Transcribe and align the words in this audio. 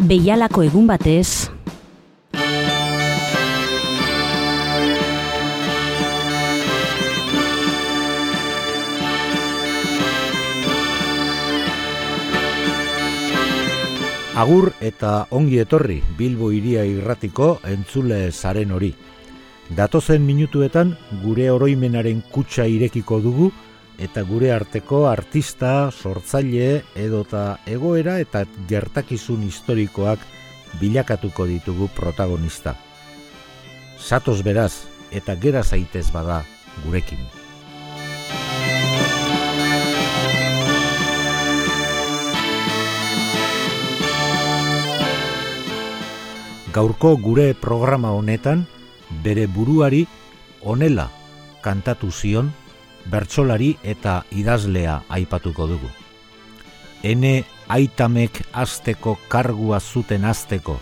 Beialako 0.00 0.62
egun 0.64 0.86
batez, 0.88 1.50
Agur 14.40 14.70
eta 14.80 15.26
ongi 15.36 15.58
etorri 15.60 15.98
Bilbo 16.16 16.48
iria 16.56 16.86
irratiko 16.88 17.58
entzule 17.68 18.30
zaren 18.32 18.72
hori. 18.72 18.94
Datozen 19.76 20.24
minutuetan 20.24 20.94
gure 21.20 21.50
oroimenaren 21.52 22.22
kutsa 22.32 22.64
irekiko 22.64 23.20
dugu 23.20 23.50
eta 24.00 24.22
gure 24.24 24.48
arteko 24.52 25.04
artista, 25.10 25.90
sortzaile 25.92 26.84
edota 26.96 27.60
egoera 27.68 28.16
eta 28.22 28.46
gertakizun 28.68 29.42
historikoak 29.44 30.22
bilakatuko 30.80 31.44
ditugu 31.50 31.90
protagonista. 31.92 32.74
Satoz 34.00 34.40
beraz 34.42 34.86
eta 35.12 35.36
gera 35.36 35.62
zaitez 35.62 36.08
bada 36.14 36.40
gurekin. 36.84 37.20
Gaurko 46.70 47.16
gure 47.18 47.52
programa 47.58 48.14
honetan 48.14 48.62
bere 49.24 49.48
buruari 49.50 50.04
onela 50.62 51.08
kantatu 51.60 52.12
zion 52.14 52.52
bertsolari 53.06 53.76
eta 53.82 54.24
idazlea 54.30 55.02
aipatuko 55.08 55.66
dugu. 55.66 55.90
Ene 57.02 57.44
aitamek 57.68 58.42
asteko 58.52 59.16
kargua 59.28 59.80
zuten 59.80 60.24
asteko, 60.24 60.80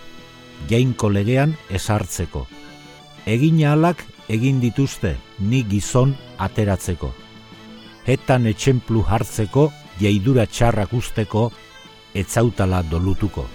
jainko 0.70 1.10
legean 1.12 1.56
esartzeko. 1.70 2.46
Egin 3.26 3.64
alak 3.66 4.04
egin 4.28 4.60
dituzte 4.60 5.16
ni 5.38 5.62
gizon 5.64 6.16
ateratzeko. 6.38 7.12
Etan 8.06 8.46
etxemplu 8.46 9.02
hartzeko, 9.04 9.70
jaidura 10.00 10.46
txarrak 10.46 10.92
usteko, 10.92 11.50
etzautala 12.14 12.82
dolutuko. 12.82 13.46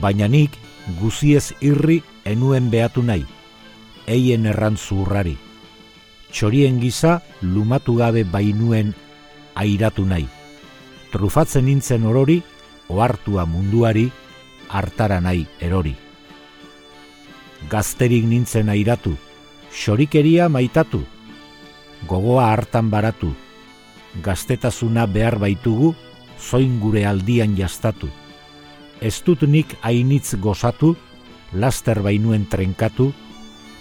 Baina 0.00 0.28
nik 0.28 0.54
guziez 1.00 1.52
irri 1.60 2.02
enuen 2.24 2.70
behatu 2.70 3.02
nahi, 3.02 3.26
eien 4.06 4.46
errantzu 4.46 5.02
urrari 5.02 5.36
txorien 6.36 6.76
giza 6.82 7.22
lumatu 7.40 7.94
gabe 7.96 8.20
bainuen 8.28 8.92
airatu 9.56 10.04
nahi. 10.04 10.26
Trufatzen 11.08 11.64
nintzen 11.64 12.04
orori, 12.04 12.42
ohartua 12.92 13.46
munduari, 13.48 14.10
hartara 14.68 15.16
nahi 15.24 15.46
erori. 15.64 15.94
Gazterik 17.72 18.28
nintzen 18.28 18.68
airatu, 18.68 19.14
xorikeria 19.72 20.50
maitatu, 20.52 21.00
gogoa 22.04 22.50
hartan 22.52 22.92
baratu, 22.92 23.32
gaztetasuna 24.20 25.08
behar 25.08 25.40
baitugu, 25.40 25.94
zoin 26.36 26.76
gure 26.84 27.08
aldian 27.08 27.56
jastatu. 27.56 28.12
Ez 29.00 29.22
dut 29.24 29.48
nik 29.48 29.78
hainitz 29.80 30.36
gozatu, 30.36 30.98
laster 31.52 32.04
bainuen 32.04 32.44
trenkatu, 32.44 33.14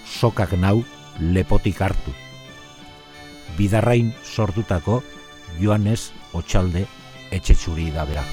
sokak 0.07 0.55
nau 0.55 0.85
lepotik 1.19 1.83
hartu 1.83 2.24
bidarrain 3.57 4.13
sortutako 4.23 5.01
Joanes 5.61 6.11
Otxalde 6.33 6.85
etxetsuri 7.31 7.91
da 7.91 8.05
bera. 8.05 8.23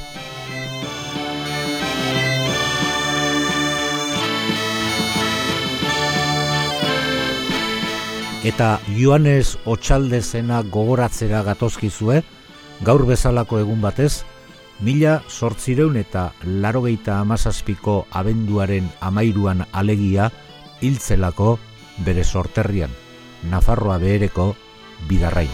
Eta 8.42 8.80
Joanes 8.98 9.56
Otxalde 9.64 10.18
zena 10.22 10.62
gogoratzera 10.66 11.44
gatozkizue, 11.46 12.22
gaur 12.82 13.04
bezalako 13.06 13.60
egun 13.62 13.80
batez, 13.80 14.24
mila 14.82 15.20
sortzireun 15.30 15.96
eta 16.00 16.32
larogeita 16.42 17.20
amazazpiko 17.20 18.08
abenduaren 18.10 18.88
amairuan 19.00 19.62
alegia 19.70 20.32
hiltzelako 20.80 21.58
bere 22.02 22.24
sorterrian, 22.24 22.90
Nafarroa 23.46 23.98
behereko 24.02 24.56
bidarrain. 25.08 25.50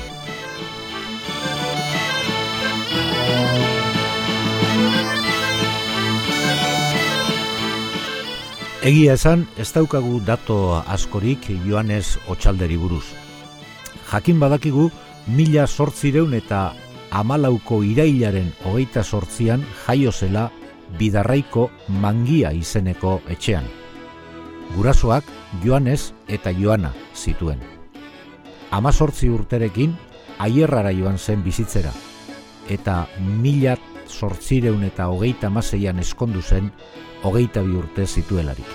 Egia 8.88 9.16
esan, 9.18 9.42
ez 9.58 9.68
daukagu 9.74 10.20
dato 10.24 10.78
askorik 10.86 11.48
Joanes 11.66 12.14
Otxalderi 12.30 12.78
buruz. 12.80 13.04
Jakin 14.08 14.38
badakigu, 14.40 14.86
mila 15.26 15.66
sortzireun 15.66 16.32
eta 16.38 16.72
amalauko 17.10 17.82
irailaren 17.84 18.52
hogeita 18.64 19.02
sortzian 19.04 19.64
jaio 19.84 20.12
zela 20.12 20.48
bidarraiko 20.98 21.70
mangia 21.88 22.52
izeneko 22.56 23.18
etxean. 23.28 23.66
Gurasoak 24.76 25.24
Joanes 25.64 26.14
eta 26.28 26.54
Joana 26.54 26.94
zituen 27.16 27.77
amazortzi 28.70 29.28
urterekin 29.32 29.94
aierrara 30.38 30.92
joan 30.92 31.18
zen 31.18 31.42
bizitzera, 31.42 31.92
eta 32.68 33.06
mila 33.18 33.76
sortzireun 34.08 34.84
eta 34.84 35.08
hogeita 35.08 35.50
maseian 35.50 35.98
eskondu 35.98 36.42
zen 36.42 36.70
hogeita 37.22 37.62
bi 37.62 37.74
urte 37.76 38.06
zituelarik. 38.06 38.66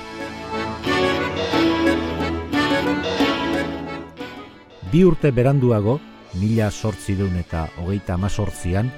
Bi 4.92 5.03
urte 5.06 5.32
beranduago, 5.32 6.00
mila 6.38 6.70
sortzireun 6.72 7.38
eta 7.40 7.68
hogeita 7.82 8.14
amazortzian, 8.14 8.92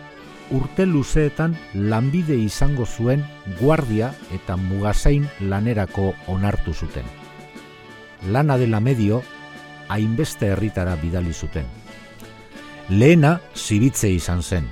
urte 0.51 0.85
luzeetan 0.85 1.55
lanbide 1.73 2.35
izango 2.37 2.85
zuen 2.85 3.23
guardia 3.59 4.11
eta 4.33 4.57
mugazain 4.57 5.27
lanerako 5.39 6.13
onartu 6.27 6.73
zuten. 6.73 7.05
Lana 8.31 8.57
dela 8.57 8.79
medio 8.79 9.21
hainbeste 9.89 10.47
herritara 10.53 10.95
bidali 10.95 11.33
zuten. 11.33 11.65
Lehena 12.89 13.39
zibitze 13.55 14.09
izan 14.09 14.43
zen, 14.43 14.67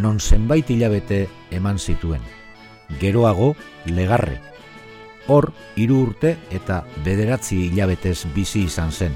non 0.00 0.20
zenbait 0.20 0.68
hilabete 0.70 1.28
eman 1.50 1.78
zituen. 1.78 2.22
Geroago 3.00 3.54
legarre. 3.86 4.40
Hor 5.28 5.52
hiru 5.76 6.00
urte 6.08 6.36
eta 6.50 6.82
bederatzi 7.04 7.68
hilabetez 7.68 8.26
bizi 8.34 8.64
izan 8.66 8.92
zen. 8.92 9.14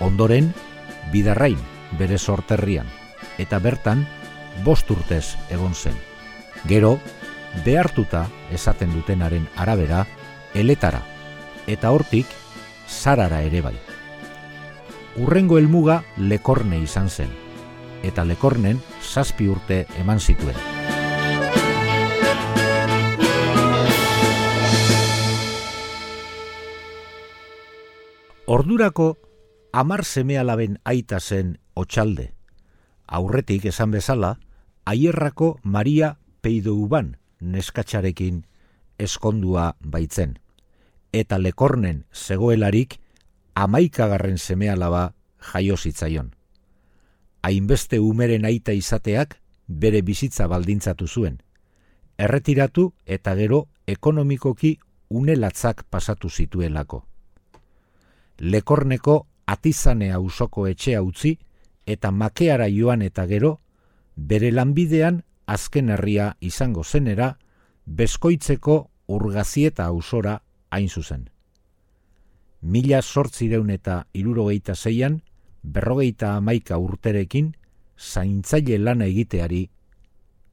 Ondoren 0.00 0.52
bidarrain 1.12 1.58
bere 1.98 2.18
sorterrian 2.18 2.88
eta 3.38 3.58
bertan 3.58 4.06
bost 4.64 4.90
urtez 4.90 5.36
egon 5.50 5.74
zen. 5.74 5.96
Gero 6.68 6.98
behartuta 7.64 8.26
esaten 8.50 8.92
dutenaren 8.96 9.48
arabera 9.56 10.06
eletara 10.54 11.02
eta 11.66 11.92
hortik 11.92 12.26
sarara 12.88 13.42
ere 13.42 13.60
bai 13.60 13.91
urrengo 15.16 15.58
helmuga 15.58 16.02
lekorne 16.16 16.78
izan 16.80 17.10
zen, 17.10 17.30
eta 18.02 18.24
lekornen 18.24 18.80
zazpi 19.02 19.48
urte 19.48 19.84
eman 20.00 20.20
zituen. 20.20 20.56
Ordurako 28.46 29.16
amar 29.72 30.04
semealaben 30.04 30.78
aita 30.84 31.20
zen 31.20 31.58
otxalde. 31.74 32.32
Aurretik 33.06 33.64
esan 33.70 33.90
bezala, 33.90 34.38
aierrako 34.84 35.58
Maria 35.62 36.16
Peidouban 36.40 37.16
neskatxarekin 37.40 38.42
eskondua 38.98 39.74
baitzen. 39.84 40.38
Eta 41.12 41.38
lekornen 41.38 42.04
zegoelarik 42.12 43.01
amaikagarren 43.54 44.38
semea 44.38 44.76
laba 44.76 45.14
jaio 45.52 45.76
zitzaion. 45.76 46.32
Hainbeste 47.42 48.00
umeren 48.00 48.44
aita 48.44 48.72
izateak 48.72 49.40
bere 49.66 50.02
bizitza 50.02 50.46
baldintzatu 50.46 51.06
zuen. 51.06 51.40
Erretiratu 52.18 52.92
eta 53.06 53.34
gero 53.34 53.66
ekonomikoki 53.86 54.78
unelatzak 55.08 55.84
pasatu 55.90 56.30
zituelako. 56.30 57.04
Lekorneko 58.38 59.26
atizane 59.46 60.12
ausoko 60.12 60.66
etxea 60.66 61.02
utzi 61.02 61.38
eta 61.86 62.10
makeara 62.10 62.68
joan 62.70 63.02
eta 63.02 63.26
gero, 63.26 63.58
bere 64.16 64.52
lanbidean 64.52 65.22
azken 65.46 65.90
herria 65.90 66.36
izango 66.40 66.84
zenera, 66.84 67.36
bezkoitzeko 67.86 68.78
urgazieta 69.08 69.84
ausora 69.84 70.42
hain 70.70 70.88
zuzen 70.88 71.31
mila 72.62 73.02
sortzireun 73.02 73.70
eta 73.70 74.06
irurogeita 74.14 74.74
zeian, 74.74 75.20
berrogeita 75.62 76.36
amaika 76.36 76.78
urterekin, 76.78 77.52
zaintzaile 77.98 78.78
lana 78.78 79.06
egiteari 79.10 79.66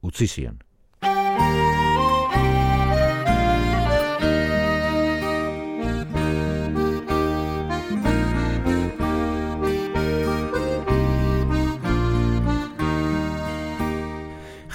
utzi 0.02 0.26
zion. 0.26 0.58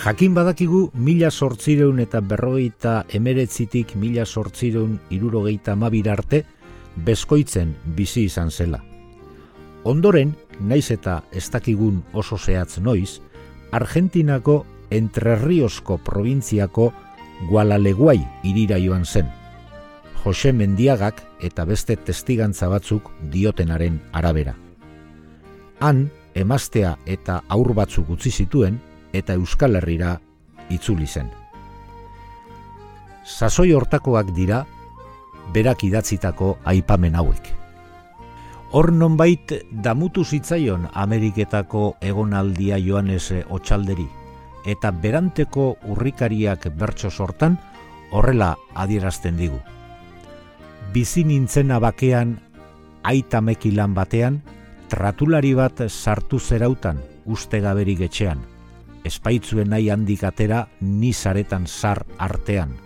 Jakin 0.06 0.36
badakigu 0.38 0.92
mila 0.94 1.32
sortzireun 1.32 2.00
eta 2.00 2.20
berrogeita 2.22 3.08
emeretzitik 3.18 3.96
mila 3.98 4.26
sortzireun 4.26 5.00
irurogeita 5.10 5.74
mabir 5.76 6.12
arte, 6.14 6.44
bezkoitzen 6.96 7.76
bizi 7.96 8.26
izan 8.30 8.52
zela. 8.52 8.82
Ondoren, 9.84 10.36
naiz 10.60 10.90
eta 10.92 11.24
ez 11.32 11.50
dakigun 11.52 12.04
oso 12.14 12.38
zehatz 12.38 12.80
noiz, 12.80 13.22
Argentinako 13.72 14.66
Entrerriosko 14.90 15.98
provintziako 15.98 16.92
Gualaleguai 17.50 18.20
irira 18.44 18.78
joan 18.80 19.06
zen. 19.06 19.28
Jose 20.24 20.54
Mendiagak 20.54 21.22
eta 21.44 21.66
beste 21.66 21.96
testigantza 21.96 22.70
batzuk 22.72 23.12
diotenaren 23.32 24.00
arabera. 24.14 24.56
Han, 25.80 26.08
emaztea 26.34 26.96
eta 27.06 27.42
aur 27.50 27.74
batzuk 27.78 28.10
utzi 28.16 28.32
zituen 28.32 28.80
eta 29.14 29.36
Euskal 29.38 29.76
Herrira 29.76 30.16
itzuli 30.70 31.06
zen. 31.08 31.30
Sasoi 33.26 33.72
hortakoak 33.74 34.32
dira 34.36 34.66
berak 35.54 35.84
idatzitako 35.84 36.58
aipamen 36.66 37.16
hauek. 37.16 37.54
Hor 38.72 38.92
nonbait 38.92 39.54
damutu 39.72 40.26
zitzaion 40.26 40.90
Ameriketako 40.94 41.96
egonaldia 42.02 42.80
Joanes 42.82 43.32
Otsalderi 43.50 44.08
eta 44.66 44.92
beranteko 44.92 45.78
urrikariak 45.86 46.68
bertso 46.76 47.12
sortan 47.12 47.60
horrela 48.12 48.56
adierazten 48.74 49.38
digu. 49.38 49.60
Bizi 50.94 51.24
nintzena 51.24 51.80
bakean 51.80 52.40
aita 53.04 53.42
mekilan 53.42 53.94
batean 53.94 54.42
tratulari 54.90 55.54
bat 55.54 55.86
sartu 55.90 56.40
zerautan 56.40 57.02
uste 57.26 57.62
gaberik 57.62 58.02
etxean. 58.10 58.42
Espaitzuen 59.06 59.70
nahi 59.70 59.92
handik 59.94 60.24
atera 60.26 60.66
ni 60.82 61.14
zaretan 61.14 61.68
zar 61.68 62.06
artean. 62.18 62.85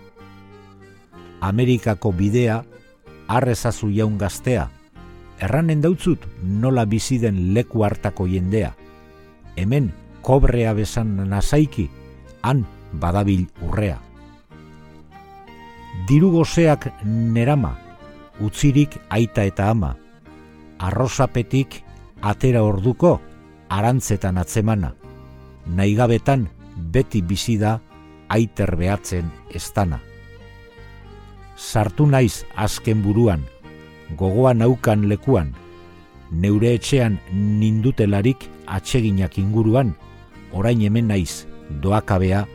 Amerikako 1.40 2.12
bidea, 2.12 2.64
arrezazu 3.28 3.88
jaun 3.94 4.18
gaztea, 4.18 4.68
erranen 5.40 5.80
dautzut 5.80 6.26
nola 6.42 6.84
bizi 6.84 7.18
den 7.18 7.54
leku 7.54 7.84
hartako 7.84 8.26
jendea. 8.28 8.74
Hemen 9.56 9.90
kobrea 10.22 10.74
besan 10.74 11.16
nazaiki, 11.30 11.88
han 12.42 12.66
badabil 12.92 13.46
urrea. 13.66 13.98
Diru 16.08 16.30
gozeak 16.32 16.90
nerama, 17.04 17.74
utzirik 18.40 18.96
aita 19.08 19.44
eta 19.48 19.70
ama, 19.70 19.94
arrozapetik 20.78 21.82
atera 22.22 22.62
orduko, 22.64 23.18
arantzetan 23.68 24.38
atzemana, 24.40 24.94
naigabetan 25.66 26.48
beti 26.92 27.22
bizi 27.22 27.58
da 27.60 27.78
aiter 28.28 28.76
behatzen 28.76 29.30
estana. 29.54 30.00
Sartu 31.60 32.06
naiz 32.08 32.46
azken 32.56 33.02
buruan, 33.04 33.42
gogoan 34.16 34.62
naukan 34.64 35.04
lekuan, 35.10 35.52
neure 36.32 36.72
etxean 36.78 37.18
nindutelarik 37.36 38.46
atseginak 38.64 39.36
inguruan, 39.38 39.92
orain 40.56 40.80
hemen 40.80 41.12
naiz 41.12 41.44
doakabea 41.84 42.46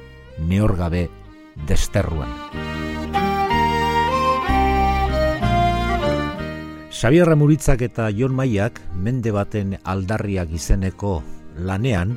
neorgabe 0.49 1.05
desterruan. 1.69 2.33
Xabier 6.89 7.29
Ramuritzak 7.29 7.85
eta 7.85 8.09
Jon 8.09 8.33
Maiak 8.33 8.81
mende 8.97 9.29
baten 9.35 9.75
aldarriak 9.83 10.49
izeneko 10.55 11.19
lanean 11.59 12.15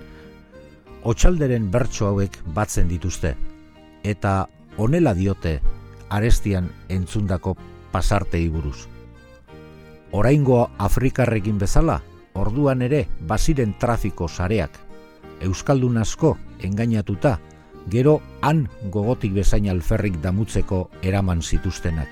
Otsalderen 1.04 1.66
bertso 1.70 2.08
hauek 2.08 2.38
batzen 2.54 2.88
dituzte 2.88 3.34
eta 4.06 4.46
honela 4.78 5.12
diote 5.18 5.58
arestian 6.10 6.70
entzundako 6.88 7.56
pasartei 7.92 8.48
buruz. 8.48 8.86
Oraingo 10.12 10.70
Afrikarrekin 10.78 11.58
bezala, 11.58 12.02
orduan 12.34 12.82
ere 12.82 13.06
baziren 13.28 13.74
trafiko 13.78 14.28
sareak 14.28 14.88
euskaldun 15.40 15.98
asko 15.98 16.36
engainatuta, 16.62 17.38
gero 17.90 18.20
han 18.42 18.66
gogotik 18.92 19.32
bezain 19.34 19.68
alferrik 19.70 20.18
damutzeko 20.22 20.88
eraman 21.02 21.42
zituztenak. 21.42 22.08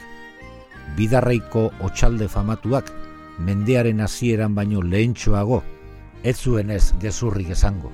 Bidarraiko 0.96 1.70
otxalde 1.84 2.28
famatuak, 2.28 2.92
mendearen 3.38 4.00
hasieran 4.00 4.54
baino 4.54 4.82
lehentxoago, 4.82 5.62
ez 6.22 6.37
zuen 6.38 6.70
ez 6.70 6.92
gezurrik 7.02 7.50
esango. 7.50 7.90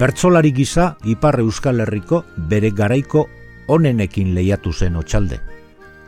Bertzolari 0.00 0.54
gisa 0.56 0.96
Ipar 1.04 1.36
Euskal 1.42 1.82
Herriko 1.84 2.22
bere 2.48 2.70
garaiko 2.72 3.26
onenekin 3.68 4.30
lehiatu 4.32 4.72
zen 4.72 4.94
otxalde, 4.96 5.36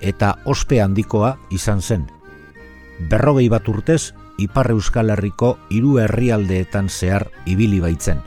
eta 0.01 0.31
ospe 0.49 0.79
handikoa 0.81 1.35
izan 1.53 1.83
zen. 1.83 2.07
Berrogei 3.11 3.51
bat 3.53 3.69
urtez, 3.69 4.15
Ipar 4.41 4.71
Euskal 4.73 5.13
Herriko 5.13 5.59
hiru 5.69 5.99
herrialdeetan 6.01 6.89
zehar 6.89 7.27
ibili 7.45 7.83
baitzen. 7.85 8.23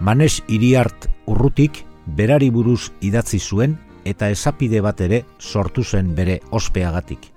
Manes 0.00 0.42
iriart 0.52 1.08
urrutik 1.24 1.86
berari 2.04 2.50
buruz 2.50 2.90
idatzi 3.00 3.40
zuen 3.40 3.78
eta 4.04 4.28
esapide 4.28 4.84
bat 4.84 5.00
ere 5.00 5.22
sortu 5.40 5.80
zen 5.82 6.12
bere 6.14 6.42
ospeagatik. 6.50 7.32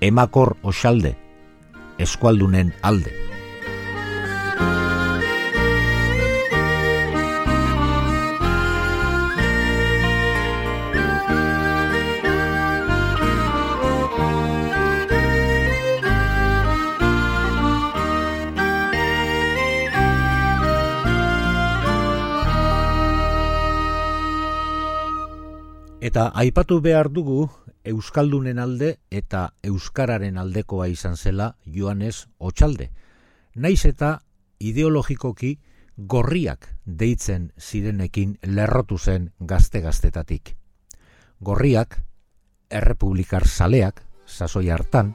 Emakor 0.00 0.56
osalde, 0.64 1.14
eskualdunen 1.98 2.74
alde. 2.82 3.25
Eta 26.16 26.30
aipatu 26.32 26.78
behar 26.80 27.10
dugu 27.12 27.50
Euskaldunen 27.84 28.56
alde 28.58 28.86
eta 29.12 29.50
Euskararen 29.68 30.38
aldekoa 30.40 30.86
izan 30.88 31.18
zela 31.20 31.48
Joanes 31.74 32.30
Otxalde. 32.38 32.86
Naiz 33.54 33.84
eta 33.84 34.22
ideologikoki 34.58 35.50
gorriak 35.98 36.70
deitzen 36.86 37.50
zirenekin 37.60 38.38
lerrotu 38.48 38.96
zen 38.96 39.28
gazte-gaztetatik. 39.40 40.54
Gorriak, 41.40 42.00
errepublikar 42.70 43.44
saleak, 43.44 44.00
sasoi 44.24 44.70
hartan, 44.70 45.12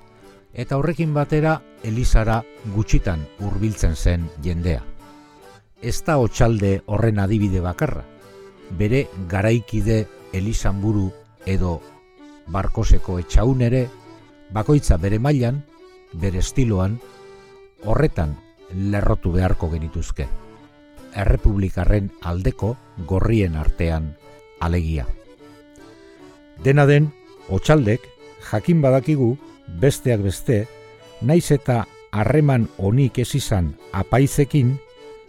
eta 0.53 0.77
horrekin 0.77 1.17
batera 1.17 1.63
Elizara 1.81 2.43
gutxitan 2.77 3.25
hurbiltzen 3.39 3.95
zen 3.95 4.29
jendea. 4.45 4.85
Ez 5.81 5.97
da 6.05 6.21
Otxalde 6.21 6.83
horren 6.85 7.17
adibide 7.17 7.59
bakarra, 7.59 8.05
bere 8.77 9.07
garaikide 9.27 10.03
Elisanburu 10.33 11.11
edo 11.45 11.81
Barkoseko 12.51 13.17
etxaun 13.21 13.61
ere, 13.61 13.87
bakoitza 14.51 14.97
bere 14.97 15.19
mailan, 15.19 15.61
bere 16.13 16.41
estiloan, 16.43 16.97
horretan 17.85 18.35
lerrotu 18.91 19.31
beharko 19.35 19.69
genituzke. 19.71 20.27
Errepublikarren 21.15 22.09
aldeko 22.23 22.75
gorrien 23.07 23.55
artean 23.59 24.13
alegia. 24.59 25.05
Dena 26.63 26.85
den, 26.85 27.09
otxaldek, 27.49 28.05
jakin 28.51 28.81
badakigu, 28.81 29.35
besteak 29.81 30.21
beste, 30.23 30.65
naiz 31.21 31.51
eta 31.51 31.85
harreman 32.11 32.67
onik 32.77 33.19
ez 33.23 33.33
izan 33.35 33.75
apaizekin, 33.91 34.77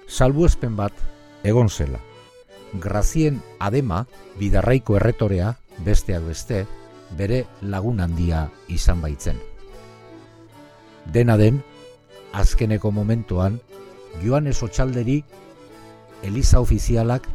salbuespen 0.09 0.77
bat 0.77 0.93
egon 1.45 1.71
zela. 1.71 2.01
Grazien 2.73 3.43
adema, 3.61 4.07
bidarraiko 4.39 4.97
erretorea, 4.97 5.57
besteak 5.85 6.25
beste, 6.25 6.65
bere 7.19 7.45
lagun 7.61 8.01
handia 8.01 8.47
izan 8.73 9.03
baitzen. 9.05 9.37
Dena 11.13 11.37
den, 11.37 11.61
azkeneko 12.33 12.91
momentuan, 12.91 13.61
joan 14.23 14.47
esotxalderi, 14.47 15.23
Eliza 16.23 16.61
ofizialak 16.63 17.27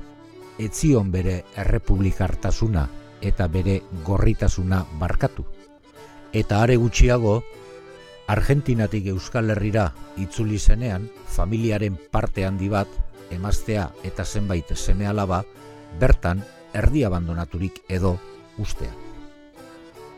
etzion 0.63 1.12
bere 1.12 1.41
errepublikartasuna 1.60 2.88
eta 3.22 3.48
bere 3.51 3.82
gorritasuna 4.06 4.86
barkatu. 5.00 5.44
Eta 6.34 6.62
are 6.63 6.77
gutxiago, 6.77 7.41
Argentinatik 8.27 9.06
Euskal 9.13 9.51
Herrira 9.51 9.91
itzuli 10.20 10.60
zenean, 10.60 11.08
familiaren 11.27 11.98
parte 12.12 12.46
handi 12.46 12.67
bat 12.70 12.88
emaztea 13.31 13.91
eta 14.03 14.25
zenbait 14.25 14.75
seme 14.75 15.07
alaba 15.07 15.43
bertan 16.00 16.43
erdi 16.74 17.03
abandonaturik 17.03 17.84
edo 17.89 18.17
ustea. 18.57 18.93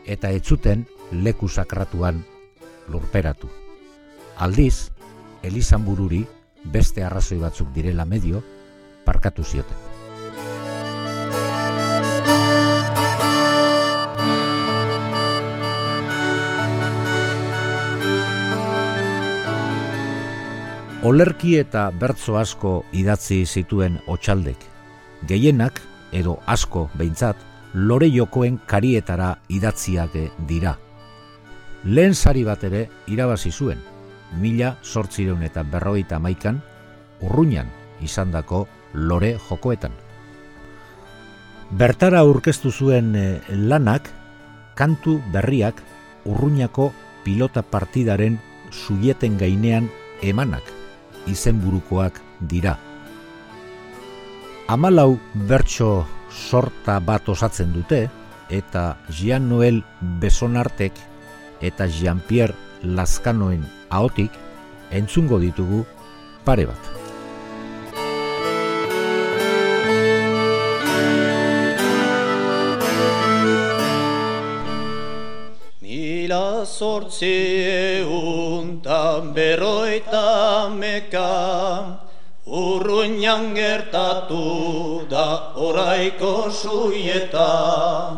eta 0.06 0.30
etzuten 0.30 0.86
leku 1.12 1.48
sakratuan 1.48 2.24
lurperatu. 2.88 3.48
Aldiz, 4.36 4.90
Elizan 5.42 5.84
bururi 5.84 6.24
beste 6.64 7.04
arrazoi 7.04 7.38
batzuk 7.38 7.70
direla 7.74 8.04
medio 8.04 8.42
parkatu 9.04 9.44
zioten. 9.44 9.89
Olerki 21.10 21.56
eta 21.58 21.88
bertzo 21.90 22.36
asko 22.38 22.70
idatzi 22.94 23.40
zituen 23.42 23.96
otxaldek. 24.06 24.60
Gehienak, 25.26 25.80
edo 26.14 26.36
asko 26.46 26.84
behintzat, 26.94 27.40
lore 27.74 28.06
jokoen 28.14 28.60
karietara 28.70 29.32
idatziak 29.50 30.14
dira. 30.46 30.76
Lehen 31.82 32.14
sari 32.14 32.44
bat 32.46 32.62
ere 32.68 32.84
irabazi 33.10 33.50
zuen, 33.50 33.82
mila 34.38 34.76
sortzireun 34.84 35.42
eta 35.42 35.66
berroita 35.66 36.22
maikan, 36.22 36.62
urruñan 37.26 37.74
izandako 38.06 38.68
lore 38.94 39.34
jokoetan. 39.48 39.96
Bertara 41.70 42.22
aurkeztu 42.22 42.70
zuen 42.70 43.16
eh, 43.16 43.40
lanak, 43.50 44.12
kantu 44.78 45.18
berriak 45.34 45.82
urruñako 46.24 46.92
pilota 47.24 47.66
partidaren 47.66 48.38
zuieten 48.70 49.40
gainean 49.42 49.90
emanak 50.22 50.78
izenburukoak 51.26 52.20
dira. 52.40 52.78
Amalau 54.68 55.18
bertso 55.34 56.06
sorta 56.30 57.00
bat 57.00 57.28
osatzen 57.28 57.72
dute, 57.74 58.08
eta 58.50 58.98
Jean 59.08 59.48
Noel 59.48 59.82
Besonartek 60.20 60.92
eta 61.60 61.86
Jean-Pierre 61.86 62.54
Lazkanoen 62.82 63.64
ahotik 63.90 64.32
entzungo 64.90 65.38
ditugu 65.38 65.84
pare 66.44 66.66
bat. 66.66 66.99
Mila 76.80 77.02
sortzi 77.02 78.00
euntan 78.00 79.34
berroita 79.34 80.70
meka 80.72 82.00
Urruinan 82.46 83.54
gertatu 83.54 85.06
da 85.08 85.52
oraiko 85.56 86.50
suieta. 86.50 88.16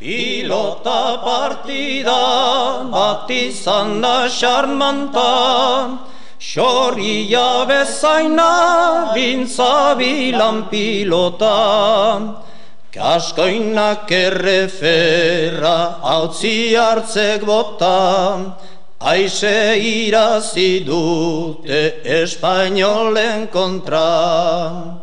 Pilota 0.00 1.20
partida 1.22 2.88
bat 2.90 3.30
izan 3.30 4.00
da 4.00 4.28
xarmanta 4.28 5.98
Xorria 6.40 7.66
bezaina 7.68 9.12
bintzabilan 9.14 10.70
pilota 10.70 12.49
Kaskoinak 12.90 14.10
erreferra 14.10 16.02
hautzi 16.02 16.74
hartzek 16.74 17.46
bota, 17.46 18.58
Aize 19.00 19.80
irazi 19.80 20.84
dute 20.84 22.04
espainolen 22.04 23.48
kontra. 23.48 25.00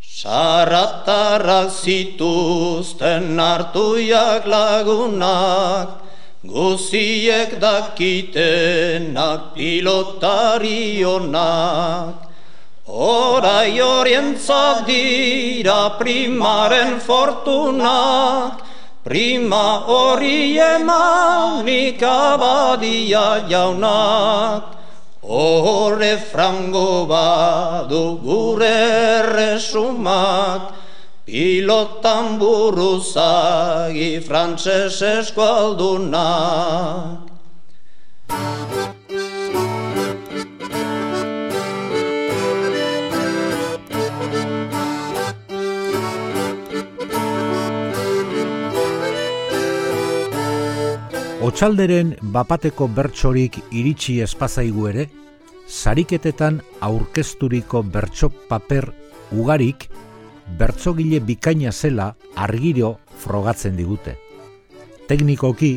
Sarratarrak 0.00 1.70
zituzten 1.70 3.38
hartuiak 3.38 4.46
lagunak, 4.46 5.88
Guziek 6.42 7.60
dakitenak 7.60 9.54
pilotarionak. 9.54 12.33
Horai 12.84 13.80
orientzat 13.80 14.84
dira 14.84 15.96
primaren 15.96 17.00
fortunak, 17.00 18.60
prima 19.02 19.88
hori 19.88 20.60
emanik 20.60 22.04
abadia 22.04 23.48
jaunak. 23.48 24.76
Horre 25.24 26.20
frango 26.20 27.08
badu 27.08 28.20
gure 28.20 29.32
resumak, 29.32 30.76
pilotan 31.24 32.36
buruzagi 32.36 34.20
frantzes 34.20 35.00
eskualdunak. 35.00 37.32
Otsalderen 51.54 52.08
bapateko 52.34 52.88
bertsorik 52.90 53.60
iritsi 53.70 54.16
espazaigu 54.24 54.88
ere, 54.90 55.04
sariketetan 55.70 56.56
aurkezturiko 56.82 57.84
bertso 57.94 58.26
paper 58.48 58.88
ugarik 59.30 59.84
bertsogile 60.58 61.20
bikaina 61.22 61.70
zela 61.70 62.08
argiro 62.34 62.88
frogatzen 63.22 63.78
digute. 63.78 64.16
Teknikoki, 65.06 65.70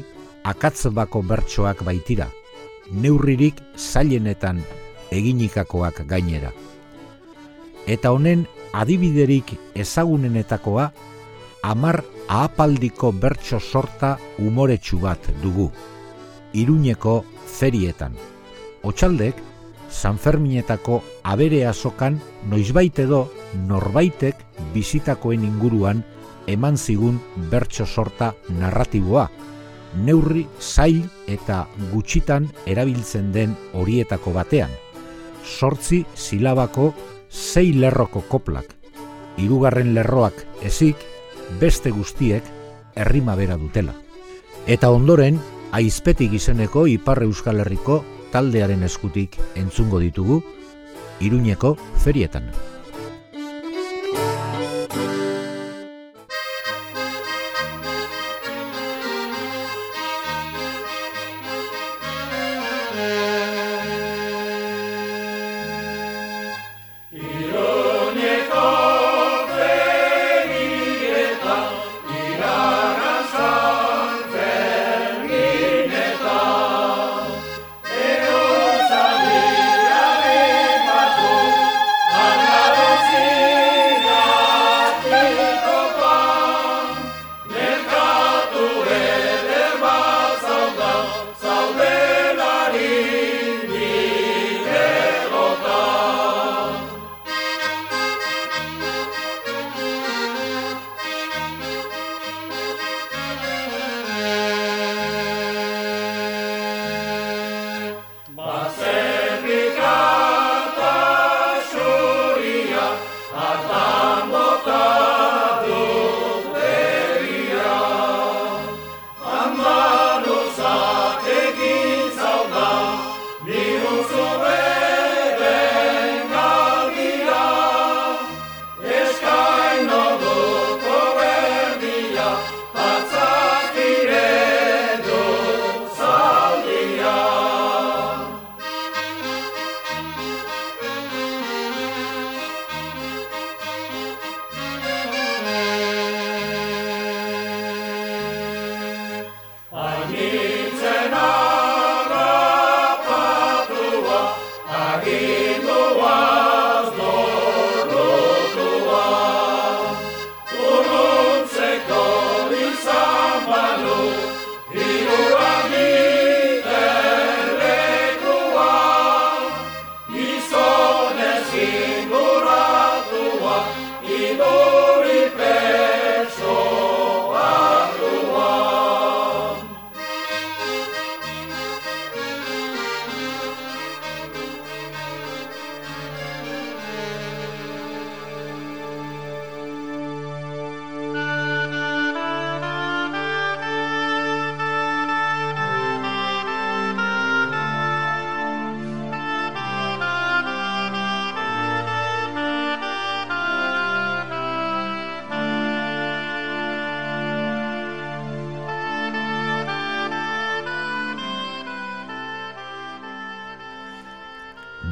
akatz 0.50 0.90
bako 0.98 1.22
bertsoak 1.22 1.86
baitira, 1.86 2.26
neurririk 2.90 3.62
zailenetan 3.78 4.64
eginikakoak 5.14 6.02
gainera. 6.10 6.56
Eta 7.86 8.16
honen 8.18 8.48
adibiderik 8.74 9.54
ezagunenetakoa, 9.76 10.90
amar 11.64 12.04
ahapaldiko 12.28 13.12
bertso 13.12 13.60
sorta 13.60 14.18
umoretsu 14.40 15.00
bat 15.00 15.20
dugu. 15.42 15.72
Iruñeko 16.54 17.24
ferietan. 17.46 18.16
Otsaldek, 18.84 19.36
Sanferminetako 19.90 21.02
abere 21.24 21.66
azokan 21.66 22.20
noizbait 22.52 23.00
edo 23.00 23.28
norbaitek 23.68 24.36
bizitakoen 24.74 25.46
inguruan 25.48 26.04
eman 26.48 26.78
zigun 26.78 27.20
bertso 27.52 27.86
sorta 27.86 28.34
narratiboa, 28.50 29.28
neurri 30.04 30.46
zail 30.60 31.04
eta 31.28 31.66
gutxitan 31.94 32.50
erabiltzen 32.66 33.32
den 33.32 33.56
horietako 33.74 34.34
batean. 34.36 34.72
Sortzi 35.44 36.04
silabako 36.16 36.94
zei 37.32 37.72
lerroko 37.74 38.24
koplak, 38.28 38.76
hirugarren 39.38 39.94
lerroak 39.96 40.44
ezik 40.64 41.04
beste 41.60 41.92
guztiek 41.92 42.44
errima 42.96 43.36
bera 43.36 43.58
dutela. 43.58 43.96
Eta 44.68 44.92
ondoren, 44.92 45.40
aizpetik 45.72 46.34
izeneko 46.34 46.88
Ipar 46.88 47.24
Euskal 47.24 47.62
Herriko 47.64 48.04
taldearen 48.32 48.84
eskutik 48.84 49.38
entzungo 49.56 50.00
ditugu, 50.04 50.42
Iruñeko 51.24 51.78
ferietan. 52.04 52.52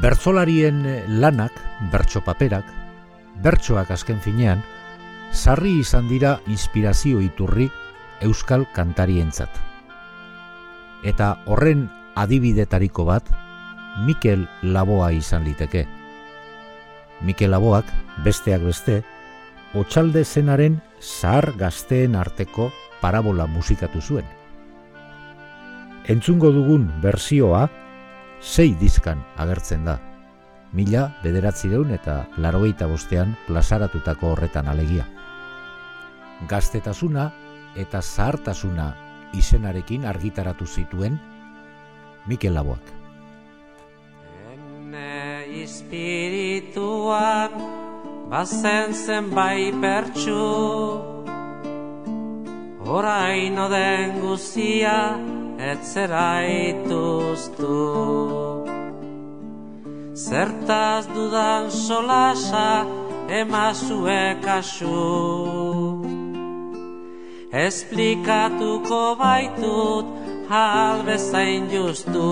Bertzolarien 0.01 0.83
lanak, 1.21 1.53
bertso 1.91 2.19
paperak, 2.19 2.65
bertsoak 3.43 3.91
azken 3.95 4.19
finean, 4.19 4.63
sarri 5.31 5.77
izan 5.79 6.09
dira 6.09 6.39
inspirazio 6.51 7.21
iturri 7.23 7.69
euskal 8.25 8.65
kantarientzat. 8.75 9.49
Eta 11.03 11.37
horren 11.45 11.87
adibidetariko 12.15 13.05
bat, 13.07 13.29
Mikel 14.03 14.49
Laboa 14.63 15.13
izan 15.15 15.45
liteke. 15.47 15.85
Mikel 17.23 17.55
Laboak, 17.55 17.87
besteak 18.25 18.65
beste, 18.67 19.03
Otsalde 19.75 20.23
zenaren 20.23 20.81
zahar 21.01 21.51
gazteen 21.59 22.15
arteko 22.15 22.69
parabola 23.01 23.45
musikatu 23.45 24.01
zuen. 24.01 24.27
Entzungo 26.07 26.51
dugun 26.55 26.85
berzioa, 27.03 27.65
sei 28.45 28.75
dizkan 28.77 29.25
agertzen 29.41 29.85
da. 29.89 29.97
Mila 30.75 31.07
bederatzireun 31.23 31.91
eta 31.95 32.27
larogeita 32.37 32.85
bostean 32.87 33.35
plazaratutako 33.47 34.27
horretan 34.35 34.67
alegia. 34.69 35.05
Gaztetasuna 36.49 37.31
eta 37.75 38.01
zahartasuna 38.01 38.95
izenarekin 39.33 40.05
argitaratu 40.05 40.65
zituen 40.67 41.19
Mikel 42.27 42.53
Laboak. 42.53 42.85
Ene 44.53 45.63
espirituan 45.63 47.51
bazen 48.29 48.93
zenbai 48.93 49.71
pertsu 49.81 50.37
Horaino 52.85 53.69
den 53.69 54.19
guzia 54.21 55.17
etzera 55.71 56.45
ituztu. 56.45 57.77
Zertaz 60.13 61.03
dudan 61.15 61.71
solasa 61.71 62.85
emazue 63.41 64.37
kasu. 64.45 65.01
Esplikatuko 67.65 69.01
baitut 69.21 70.05
hal 70.49 71.03
bezain 71.07 71.67
justu. 71.73 72.29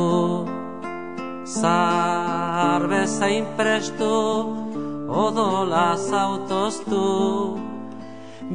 Zar 1.59 2.81
bezain 2.93 3.45
prestu 3.57 4.15
odola 5.25 5.89
zautoztu. 6.09 7.05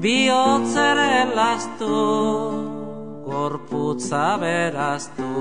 Biotzere 0.03 1.15
lastu 1.35 2.78
gorputza 3.29 4.39
beraztu 4.41 5.33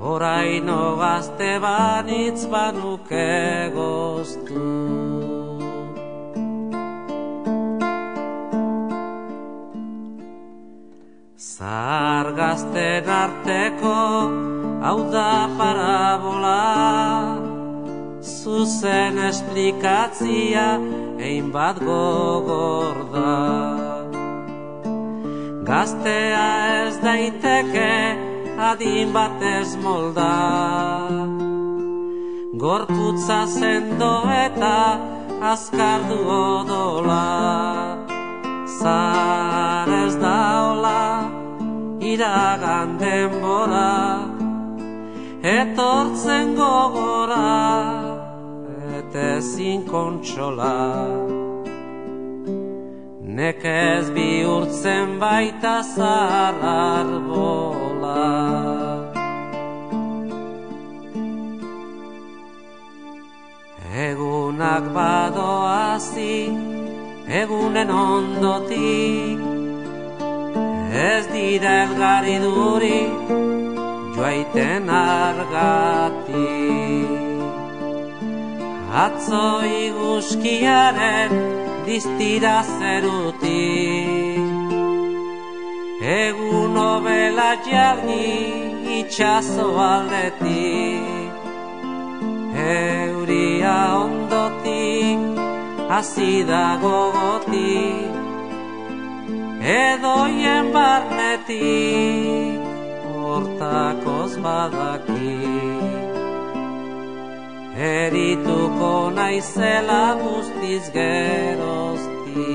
Horaino 0.00 0.96
gazte 0.96 1.50
banitz 1.60 2.46
banuke 2.52 3.70
goztu. 3.74 4.64
Zar 11.36 12.32
gazten 12.40 13.12
arteko 13.20 14.00
hau 14.86 14.98
da 15.12 15.34
parabola. 15.58 16.64
Zuzen 18.24 19.18
esplikatzia 19.28 20.68
ein 21.28 21.52
bat 21.52 21.76
gogor 21.84 22.96
da 23.12 23.99
Gaztea 25.70 26.46
ez 26.86 26.96
daiteke 26.98 27.90
adin 28.58 29.12
batez 29.14 29.76
molda. 29.82 30.34
Gorputza 32.62 33.46
zendo 33.46 34.14
eta 34.34 34.78
azkardu 35.52 36.18
odola. 36.38 37.22
Zar 38.80 39.88
ez 40.04 40.14
da 40.24 40.38
hola 40.66 41.04
iragan 42.12 42.98
denbora. 42.98 43.94
Etortzen 45.58 46.56
gogora 46.58 47.50
eta 48.98 49.20
ezin 49.36 49.86
kontxola 49.86 51.39
nekez 53.40 54.06
bihurtzen 54.16 55.08
baita 55.20 55.76
zahar 55.96 56.56
arbola. 56.72 58.24
Egunak 64.08 64.84
badoazi, 64.96 66.36
egunen 67.40 67.90
ondotik, 68.08 69.40
ez 71.08 71.24
dira 71.32 71.72
elgarri 71.84 72.36
duri, 72.44 73.00
joaiten 74.16 74.84
argatik. 74.98 76.28
Atzo 79.06 79.48
iguskiaren 79.80 81.30
diztira 81.86 82.56
zeruti 82.78 83.62
Egun 86.00 86.76
obela 86.76 87.50
jargi 87.68 88.28
itxaso 89.00 89.66
aldeti 89.90 90.66
Euria 92.54 93.76
ondotik 94.04 95.20
azida 95.98 96.64
gogoti 96.84 97.76
Edoien 99.76 100.72
barnetik 100.74 102.60
hortakoz 103.12 104.32
badakik 104.44 105.79
erituko 107.80 109.10
naizela 109.16 110.14
guztiz 110.20 110.90
gerozti. 110.92 112.48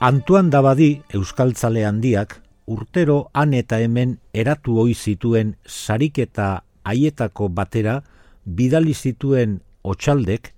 Antuan 0.00 0.50
Dabadi 0.50 0.90
Euskaltzale 1.14 1.84
handiak 1.86 2.40
urtero 2.66 3.30
han 3.32 3.54
eta 3.54 3.78
hemen 3.82 4.18
eratu 4.34 4.80
ohi 4.82 4.94
zituen 4.94 5.54
sarik 5.66 6.18
eta 6.18 6.48
haietako 6.82 7.48
batera 7.48 8.00
bidali 8.44 8.94
zituen 8.94 9.60
otxaldek, 9.84 10.52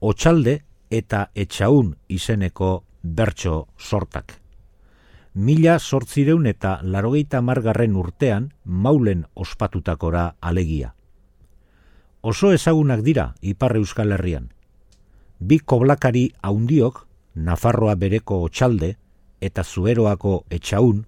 otxalde 0.00 0.58
eta 0.90 1.28
etxaun 1.34 1.94
izeneko 2.08 2.72
bertso 3.02 3.66
sortak 3.76 4.45
mila 5.36 5.78
sortzireun 5.78 6.46
eta 6.48 6.78
larogeita 6.82 7.42
margarren 7.44 7.96
urtean 8.00 8.52
maulen 8.64 9.26
ospatutakora 9.34 10.36
alegia. 10.40 10.94
Oso 12.22 12.52
ezagunak 12.56 13.02
dira 13.04 13.34
Ipar 13.42 13.76
Euskal 13.76 14.14
Herrian. 14.16 14.48
Bi 15.38 15.58
koblakari 15.58 16.30
haundiok, 16.42 17.04
Nafarroa 17.34 17.94
bereko 18.00 18.38
otxalde 18.46 18.94
eta 19.44 19.62
zueroako 19.62 20.46
etxaun, 20.48 21.04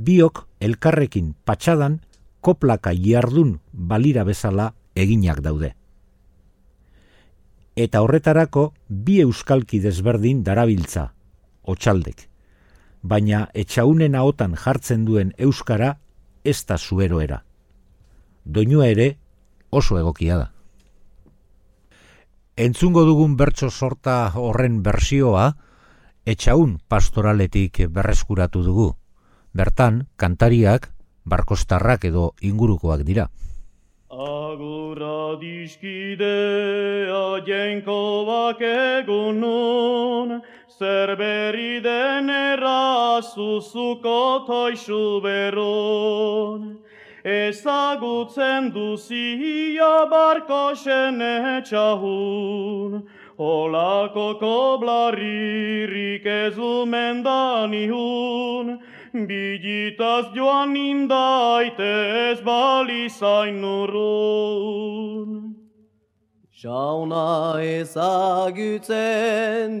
biok 0.00 0.46
elkarrekin 0.64 1.34
patxadan 1.44 2.00
koplaka 2.40 2.94
jardun 2.96 3.58
balira 3.72 4.24
bezala 4.24 4.72
eginak 4.94 5.44
daude. 5.44 5.74
Eta 7.76 8.00
horretarako 8.00 8.72
bi 8.88 9.20
euskalki 9.20 9.82
desberdin 9.84 10.40
darabiltza, 10.42 11.10
otxaldek 11.68 12.28
baina 13.02 13.48
etxaunen 13.54 14.14
ahotan 14.14 14.54
jartzen 14.56 15.04
duen 15.04 15.32
euskara 15.38 15.98
ez 16.44 16.64
da 16.66 16.78
zueroera. 16.78 17.42
Doinua 18.44 18.86
ere 18.88 19.16
oso 19.70 19.98
egokia 19.98 20.38
da. 20.38 20.52
Entzungo 22.58 23.04
dugun 23.06 23.36
bertso 23.36 23.70
sorta 23.70 24.32
horren 24.34 24.82
bersioa, 24.82 25.52
etxaun 26.26 26.78
pastoraletik 26.88 27.84
berreskuratu 27.88 28.64
dugu. 28.66 28.88
Bertan, 29.54 30.08
kantariak, 30.16 30.90
barkostarrak 31.24 32.04
edo 32.10 32.32
ingurukoak 32.42 33.04
dira. 33.06 33.28
Agurra 34.08 35.36
dizkidea 35.38 37.22
jenko 37.46 38.24
bak 38.26 38.60
egun 38.66 39.40
nun, 39.44 40.40
zer 40.78 41.16
berri 41.16 41.80
den 41.82 42.28
errazuzuko 42.30 44.20
toixu 44.46 45.20
beron. 45.20 46.78
Ezagutzen 47.24 48.72
duzia 48.72 50.06
barko 50.10 50.74
xene 50.74 51.62
txahun, 51.66 53.02
Olako 53.38 54.38
koblarririk 54.38 56.26
ez 56.26 56.56
umen 56.58 57.22
danihun, 57.24 58.78
Biditaz 59.12 60.26
joan 60.34 60.76
indaite 60.76 62.30
ez 62.30 62.40
balizain 62.40 63.64
urrun. 63.64 65.57
Jauna 66.58 67.62
ezagutzen 67.62 68.90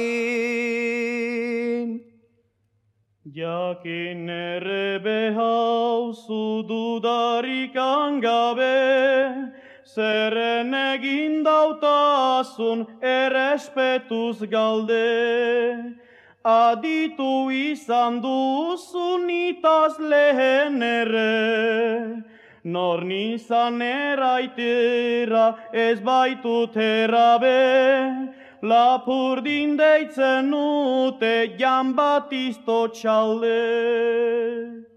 Jakin 3.28 4.28
ere 4.28 4.98
behauzu 5.04 6.66
dudarik 6.66 7.76
angabe, 7.76 9.51
Zeren 9.94 10.72
egin 10.72 11.42
dautasun 11.44 12.86
errespetuz 13.02 14.38
galde. 14.48 15.96
Aditu 16.44 17.50
izan 17.52 18.22
duzun 18.22 19.28
itaz 19.28 19.98
lehen 20.00 20.82
ere, 20.82 22.22
Nor 22.64 23.02
nizan 23.04 23.82
eraitera 23.82 25.46
ez 25.72 26.00
baitut 26.00 26.76
erabe, 26.76 28.32
Lapurdin 28.62 29.76
deitzen 29.76 30.50
nute 30.50 31.34
jan 31.58 31.92
batizto 31.94 32.86
txalde. 32.94 34.91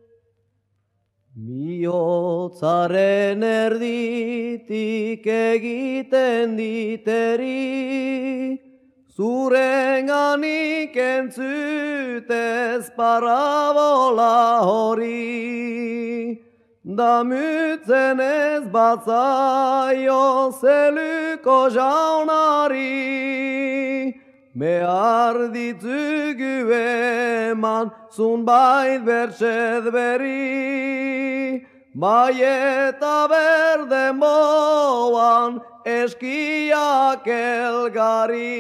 Miotzaren 1.36 2.96
erditik 3.44 5.26
egiten 5.28 6.56
diteri, 6.56 7.66
Zuren 9.12 10.08
ganik 10.08 10.96
entzutez 10.96 12.88
parabola 12.96 14.64
hori. 14.64 16.40
Da 16.86 17.24
mützen 17.24 18.20
ez 18.20 18.64
batzaio 18.72 20.52
zeluko 20.62 21.70
jaunari, 21.70 22.96
Behar 24.56 25.52
ditzugu 25.52 26.72
eman 26.72 27.92
zunbait 28.16 29.04
bertxed 29.04 29.92
berri, 29.92 30.95
Bai 31.96 32.36
eta 32.44 33.24
berde 33.32 34.12
moan 34.12 35.62
eskiak 35.88 37.24
elgari. 37.26 38.52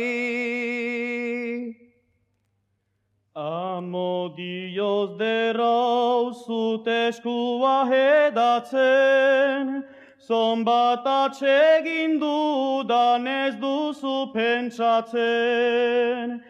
Amodioz 3.35 5.19
derauzut 5.19 6.87
eskua 6.87 7.83
hedatzen, 7.91 9.83
Zon 10.25 10.63
bat 10.63 11.05
atsegin 11.05 12.19
dudan 12.21 13.27
ez 13.27 13.55
duzu 13.59 14.31
pentsatzen. 14.33 16.41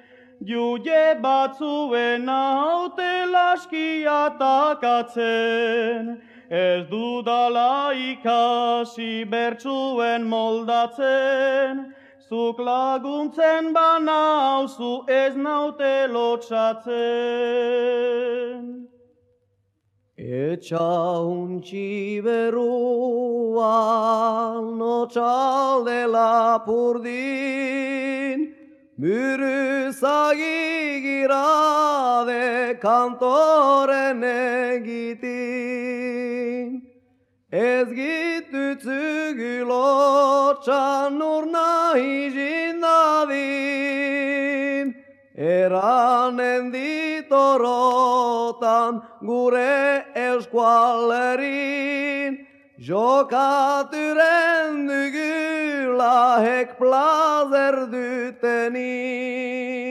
Juge 0.45 1.17
batzuen 1.23 2.29
haute 2.29 3.25
laski 3.33 4.05
atakatzen, 4.05 6.21
Ez 6.49 6.85
dudala 6.89 7.91
ikasi 7.93 9.25
bertsuen 9.29 10.23
moldatzen, 10.29 11.95
Zuk 12.29 12.57
laguntzen 12.57 13.73
banauzu 13.73 15.05
ez 15.07 15.35
naute 15.35 16.07
lotxatzen. 16.09 16.95
Etxa 20.17 21.21
untxi 21.21 22.21
beruan 22.25 23.53
notxalde 24.79 26.01
lapurdin, 26.15 27.19
Mürüzagi 28.97 30.63
girade 31.05 32.79
kantoren 32.81 34.23
egitin. 34.23 35.44
Ez 37.55 37.87
gitützügü 37.87 39.63
lotxan 39.67 41.21
urna 41.21 41.95
hijindadin, 41.95 42.87
Eranen 45.37 46.73
ditorotan 46.73 47.73
gure 49.21 50.05
eskualerin, 50.15 51.27
Jokaturen 52.79 54.73
dugula 54.89 56.43
hek 56.43 56.79
plazer 56.79 57.75
dutenin. 57.91 59.84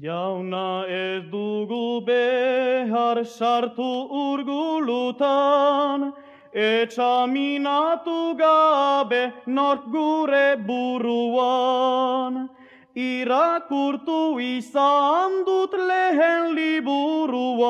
Jauna 0.00 0.86
ez 0.86 1.24
dugu 1.30 2.00
behar 2.06 3.24
sartu 3.24 4.08
urgulutan, 4.24 6.12
Etxaminatu 6.54 8.36
gabe 8.38 9.32
nort 9.46 9.90
gure 9.90 10.56
buruan. 10.66 12.48
Irakurtu 12.94 14.38
izan 14.38 15.44
dut 15.44 15.72
lehen 15.72 16.54
liburuan, 16.54 17.60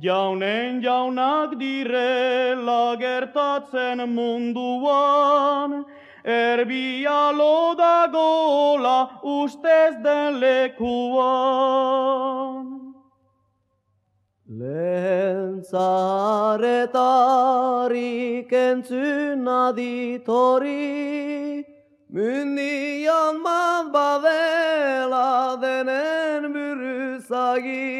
Jaunen 0.00 0.80
jaunak 0.82 1.58
direla 1.58 2.96
gertatzen 2.98 3.98
munduan, 4.14 5.84
erbia 6.28 7.32
loda 7.32 8.06
gola 8.12 9.08
ustez 9.22 9.96
den 10.04 10.40
lekuan. 10.40 11.74
Lehen 14.60 15.62
zaretarik 15.64 18.52
entzun 18.52 19.48
aditori, 19.48 21.64
Mundian 22.10 23.44
bat 23.44 23.92
badela 23.92 25.60
denen 25.60 26.52
buruzagi. 26.54 27.98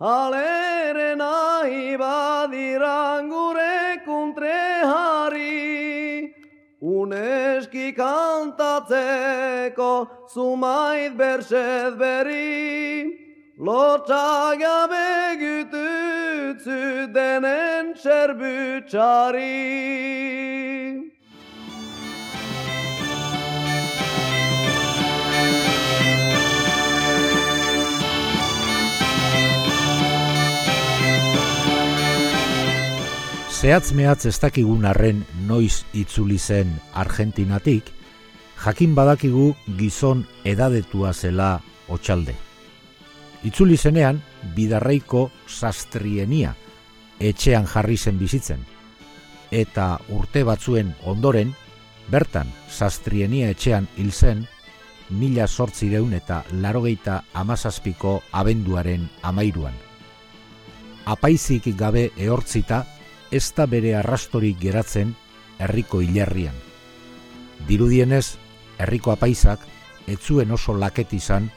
Halere 0.00 1.16
nahi 1.18 1.96
badiran 1.98 3.28
Uneski 7.06 7.94
kantatzeko 7.94 9.92
zumait 10.34 11.18
bersez 11.18 11.94
berri, 12.00 13.18
Lotsa 13.58 14.54
gabe 14.54 15.34
gütützü 15.34 17.14
denen 17.14 17.94
çerbüçari. 17.94 19.46
Zehatz 33.66 33.96
mehatz 33.98 34.28
ez 34.30 34.36
dakigun 34.38 34.84
arren 34.86 35.24
noiz 35.48 35.80
itzuli 35.90 36.36
zen 36.38 36.68
Argentinatik, 36.94 37.88
jakin 38.62 38.94
badakigu 38.94 39.48
gizon 39.80 40.20
edadetua 40.46 41.10
zela 41.12 41.48
otxalde. 41.90 42.36
Itzuli 43.42 43.74
zenean, 43.76 44.22
bidarraiko 44.54 45.24
sastrienia 45.50 46.54
etxean 47.18 47.66
jarri 47.66 47.98
zen 47.98 48.22
bizitzen. 48.22 48.62
Eta 49.50 49.98
urte 50.14 50.46
batzuen 50.46 50.94
ondoren, 51.02 51.50
bertan 52.06 52.54
sastrienia 52.70 53.50
etxean 53.50 53.90
hil 53.96 54.12
zen, 54.12 54.46
mila 55.10 55.48
sortzireun 55.48 56.14
eta 56.14 56.44
larogeita 56.52 57.24
amazazpiko 57.34 58.20
abenduaren 58.30 59.10
amairuan. 59.22 59.74
Apaizik 61.06 61.74
gabe 61.74 62.12
ehortzita, 62.16 62.86
ez 63.30 63.52
da 63.56 63.66
bere 63.66 63.94
arrastorik 63.96 64.58
geratzen 64.60 65.14
herriko 65.58 66.00
hilerrian. 66.00 66.54
Dirudienez, 67.68 68.36
herriko 68.78 69.12
apaisak 69.12 69.60
etzuen 70.06 70.52
oso 70.52 70.74
laket 70.74 71.12
izan 71.16 71.50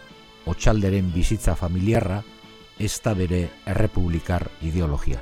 otxalderen 0.49 1.11
bizitza 1.13 1.55
familiarra 1.55 2.23
ez 2.79 2.93
da 3.03 3.13
bere 3.13 3.49
errepublikar 3.67 4.47
ideologia. 4.61 5.19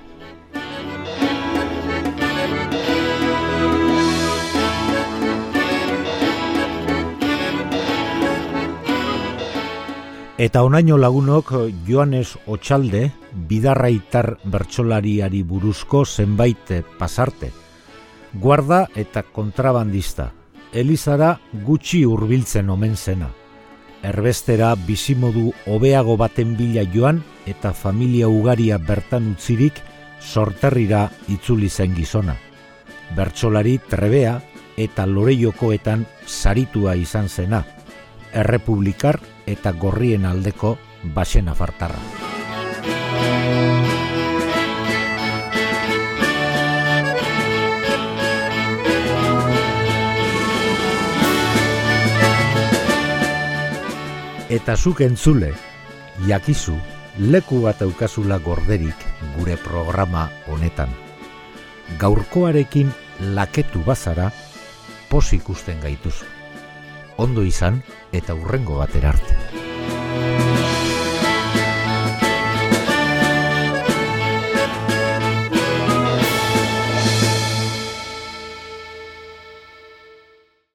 Eta 10.37 10.61
onaino 10.61 10.99
lagunok 11.01 11.49
Joanes 11.87 12.37
Otxalde 12.45 13.07
bidarraitar 13.37 14.37
bertsolariari 14.43 15.43
buruzko 15.43 16.05
zenbait 16.05 16.73
pasarte. 16.97 17.51
Guarda 18.33 18.87
eta 18.95 19.23
kontrabandista. 19.23 20.31
Elizara 20.73 21.37
gutxi 21.65 22.03
hurbiltzen 22.05 22.69
omen 22.69 22.97
zena. 22.97 23.29
Erbestera 24.03 24.75
bizimodu 24.75 25.53
hobeago 25.65 26.17
baten 26.17 26.55
bila 26.57 26.83
joan 26.93 27.23
eta 27.45 27.73
familia 27.73 28.27
ugaria 28.27 28.77
bertan 28.77 29.31
utzirik 29.31 29.81
sorterrira 30.21 31.07
itzuli 31.27 31.69
zen 31.69 31.95
gizona. 31.95 32.35
Bertsolari 33.15 33.79
trebea 33.89 34.39
eta 34.77 35.07
loreiokoetan 35.07 36.05
saritua 36.25 36.95
izan 36.95 37.29
zena. 37.29 37.63
Errepublikar 38.33 39.21
eta 39.47 39.71
gorrien 39.71 40.25
aldeko 40.25 40.77
basena 41.15 41.55
fartarra. 41.55 42.36
Eta 54.49 54.77
zuk 54.77 55.01
entzule, 55.05 55.51
jakizu, 56.27 56.77
leku 57.19 57.59
bat 57.65 57.81
aukazula 57.83 58.39
gorderik 58.39 59.03
gure 59.35 59.57
programa 59.59 60.29
honetan. 60.47 60.89
Gaurkoarekin 61.99 62.89
laketu 63.35 63.83
bazara, 63.85 64.31
posik 65.11 65.49
usten 65.53 65.79
gaituzu 65.83 66.37
ondo 67.17 67.43
izan 67.43 67.81
eta 68.13 68.37
urrengo 68.37 68.77
batera 68.83 69.15
arte. 69.15 69.66